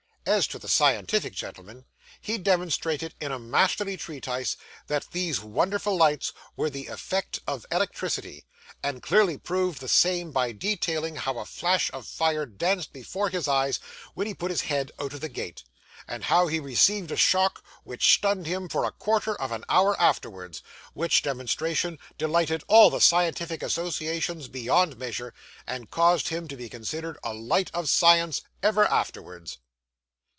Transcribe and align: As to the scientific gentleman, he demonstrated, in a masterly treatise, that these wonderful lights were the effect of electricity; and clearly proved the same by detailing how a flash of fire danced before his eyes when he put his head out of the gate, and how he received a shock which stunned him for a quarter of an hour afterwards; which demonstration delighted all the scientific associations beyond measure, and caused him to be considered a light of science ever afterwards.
As 0.23 0.45
to 0.47 0.59
the 0.59 0.69
scientific 0.69 1.33
gentleman, 1.33 1.83
he 2.21 2.37
demonstrated, 2.37 3.15
in 3.19 3.31
a 3.33 3.39
masterly 3.39 3.97
treatise, 3.97 4.55
that 4.85 5.07
these 5.11 5.41
wonderful 5.41 5.97
lights 5.97 6.31
were 6.55 6.69
the 6.69 6.87
effect 6.87 7.39
of 7.47 7.65
electricity; 7.71 8.45
and 8.83 9.01
clearly 9.01 9.37
proved 9.39 9.81
the 9.81 9.89
same 9.89 10.31
by 10.31 10.51
detailing 10.51 11.15
how 11.17 11.37
a 11.39 11.43
flash 11.45 11.89
of 11.91 12.05
fire 12.07 12.45
danced 12.45 12.93
before 12.93 13.29
his 13.29 13.47
eyes 13.47 13.79
when 14.13 14.25
he 14.27 14.35
put 14.35 14.51
his 14.51 14.61
head 14.61 14.91
out 14.99 15.11
of 15.11 15.21
the 15.21 15.27
gate, 15.27 15.63
and 16.07 16.25
how 16.25 16.45
he 16.47 16.59
received 16.59 17.11
a 17.11 17.17
shock 17.17 17.63
which 17.83 18.13
stunned 18.13 18.45
him 18.45 18.69
for 18.69 18.85
a 18.85 18.91
quarter 18.91 19.35
of 19.41 19.51
an 19.51 19.65
hour 19.69 19.99
afterwards; 19.99 20.61
which 20.93 21.23
demonstration 21.23 21.97
delighted 22.19 22.63
all 22.67 22.89
the 22.91 23.01
scientific 23.01 23.63
associations 23.63 24.47
beyond 24.47 24.97
measure, 24.97 25.33
and 25.65 25.89
caused 25.91 26.29
him 26.29 26.47
to 26.47 26.55
be 26.55 26.69
considered 26.69 27.17
a 27.23 27.33
light 27.33 27.71
of 27.73 27.89
science 27.89 28.43
ever 28.61 28.85
afterwards. 28.85 29.57